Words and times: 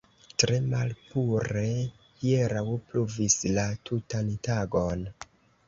Tre 0.43 0.55
malpure; 0.69 1.65
hieraŭ 2.23 2.65
pluvis 2.87 3.39
la 3.61 3.69
tutan 3.91 4.35
tagon. 4.51 5.09